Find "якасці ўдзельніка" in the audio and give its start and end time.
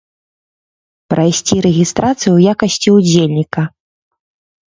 2.53-3.63